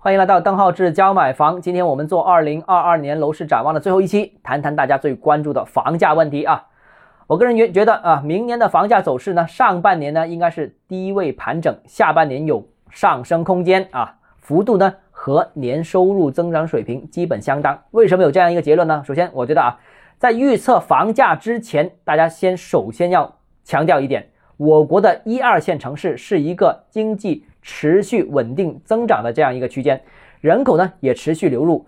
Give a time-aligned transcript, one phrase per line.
[0.00, 1.60] 欢迎来到邓浩志教买房。
[1.60, 6.68] 今天我们做二零二二年楼市展望的最后一期，谈谈大家最关注的房价问题啊。
[7.26, 17.76] 我个人觉觉得啊，明年的房价走势呢，上半年呢应该是低位盘整，下半年有上升空间啊，幅度呢和年收入增长水平基本相当。
[17.90, 19.02] 为什么有这样一个结论呢？
[19.04, 19.80] 首先，我觉得啊，
[20.16, 30.00] 在预测房价之前，大家先首先要强调一点，我国的一二线城市是一个经济持续稳定增长的这样一个区间，
[30.40, 31.86] 人口呢也持续流入，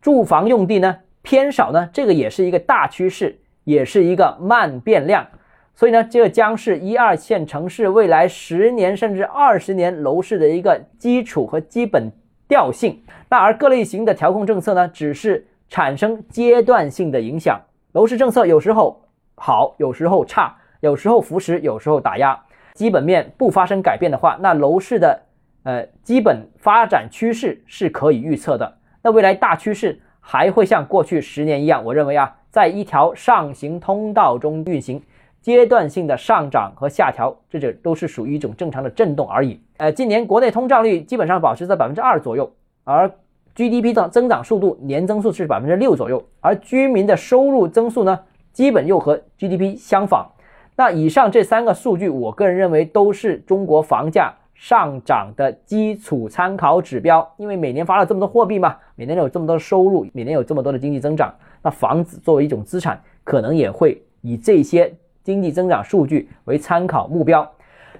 [0.00, 3.40] 住房用地呢偏少呢，这个也是一个大趋势。
[3.66, 5.26] 也是一个慢变量，
[5.74, 12.12] 所以呢，这将是一二线城市未来十年甚至二十年楼市的一个基础和基本
[12.46, 13.02] 调性。
[13.30, 17.58] 那而各类型的调控政策呢，只是产生阶段性的影响。
[17.92, 19.00] 楼市政策有时候
[19.34, 22.38] 好，有时候差，有时候扶持，有时候打压。
[22.74, 25.22] 基本面不发生改变的话，那楼市的
[25.62, 28.78] 呃基本发展趋势是可以预测的。
[29.00, 32.36] 那未来大趋势还会像过去十年一样，我认为啊。
[32.50, 35.02] 在一条上行通道中运行，
[35.42, 39.60] 阶段性的上涨和下调，这就都是属于一种正常的震动而已。
[39.78, 42.48] 呃，今年国内通胀率基本上保持在百分之二左右，
[42.84, 43.10] 而
[43.56, 48.20] GDP 的增长速度年增速是百分之六左右，而居民的收入增速呢，
[48.52, 50.30] 基本又和 GDP 相仿。
[50.76, 54.34] 那以上这三个数据，我个人认为都是中国房价。
[54.56, 64.94] 上涨的基础参考指标，因为每年发了这么多货币嘛，每年有这么多收入，每年有这么多的经济增长，那房子作为一种资产，可能也会以这些
[65.24, 67.52] 经济增长数据为参考目标。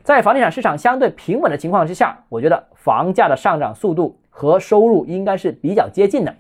[0.05, 6.33] 在房地产市场相对平稳的情况之下，我觉得房价的上涨速度和收入应该是比较接近的。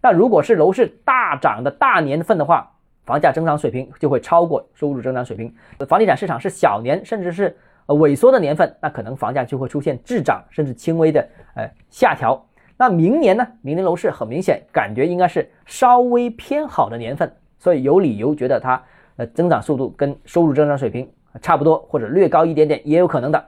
[0.00, 2.72] 那如果是楼市大涨的大年份的话，
[3.08, 5.52] 房价增长水平就会超过收入增长水平。
[5.88, 7.56] 房地产市场是小年，甚至是。
[7.90, 12.38] 呃，萎缩的年份，那可能房价就会出现滞涨，甚至轻微的呃下调。
[12.76, 13.46] 那明年呢？
[13.62, 18.82] 明年楼市很明显感觉应该是稍微偏好的年份，所以有理由觉得它
[19.16, 21.10] 呃增长速度跟收入增长水平
[21.40, 23.42] 差不多，或者略高一点点也有可能的。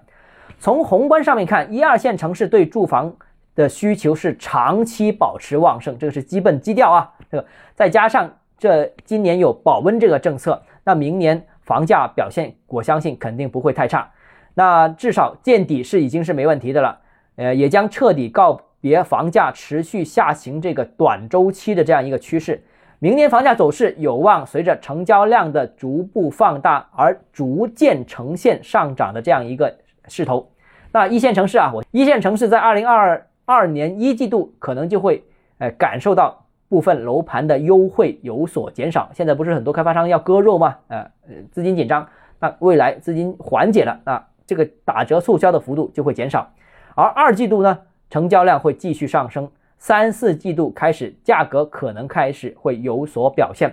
[0.59, 3.15] 从宏观上面看，一二线城市对住房
[3.55, 7.13] 的需求是长期保持旺盛，这个是基本基调啊。
[7.31, 14.07] 这个再加上这今年有保温这个政策，那明年房价表现我相信肯定不会太差。
[14.53, 17.01] 那至少见底是已经是没问题的了，
[17.37, 22.63] 呃，也将彻底告别房价持续下行这个短周期的这样一个趋势。
[22.99, 29.75] 明年房价走势有望随着成交量的逐步放大而逐渐呈现上涨的这样一个
[30.07, 30.51] 势头。
[30.93, 35.25] 那一线城市啊，我一线城市在二零二二年一季度可能就会
[35.57, 39.11] 呃感受到部分楼盘的优惠有所减少。
[39.13, 40.79] 现在不是很多开发商要割肉吗？
[40.89, 41.07] 呃，
[41.51, 42.09] 资金紧张，
[42.39, 44.27] 那未来资金缓解了啊。
[44.47, 46.51] 这个打折促销的幅度就会减少，
[46.97, 47.79] 而二季度呢，
[48.09, 49.49] 成交量会继续上升，
[49.79, 53.73] 三四季度开始价格可能开始会有所表现，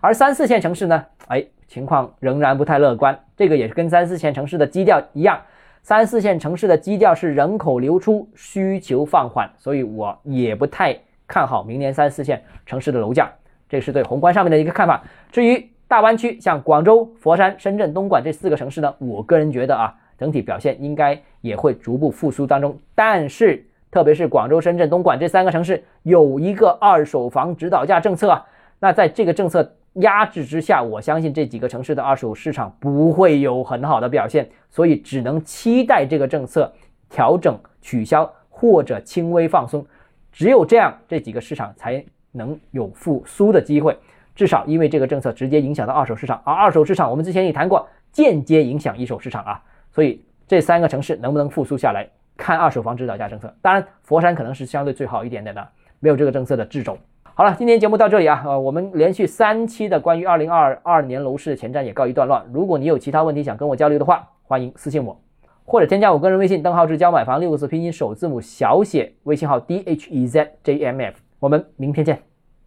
[0.00, 3.16] 而三四线城市呢，哎，情况仍然不太乐观。
[3.36, 5.40] 这个也是跟三四线城市的基调一样，
[5.82, 13.30] 三四线城市的基调是人口流出，需求放缓，所以我也不太看好明年三四线城市的楼价。
[13.68, 15.02] 这是对宏观上面的一个看法。
[15.30, 19.94] 至于大湾区，像广州、佛山、深圳、东莞这四个城市呢，我个人觉得啊。
[20.18, 28.46] 整体表现应该也会逐步复苏当中，但是特别是广州、深圳、东莞这三个城市有一个二手房指导价政策啊，
[28.78, 36.72] 那在这个政策压制之下，我相信这几个城市的二手市场不会有很好的表现，所以只能期待这个政策
[37.10, 39.84] 调整、取消或者轻微放松，
[40.36, 43.96] 只有这样，这几个市场才能有复苏的机会。
[44.34, 49.62] 至少因为这个政策直接影响到二手市场，而二手市场我们之前也谈过，间接影响一手市场啊。
[49.90, 53.50] 所以这三个城市能不能复苏下来，看二手房指导价政策。
[53.62, 55.66] 当然，佛山可能是相对最好一点点的，
[56.00, 56.98] 没有这个政策的掣肘。
[57.32, 62.44] 好了，今天节目到这里啊，呃，我们连续三期的关于二零二二年楼市的前瞻也告一段落。
[62.52, 65.18] 如果你有其他问题想跟我交流的话，欢迎私信我，
[65.66, 71.16] 或者添加我个人微信邓浩志教买房六个字拼音首字母小写微信号 d h e z j m f。
[71.40, 72.35] 我们明天见。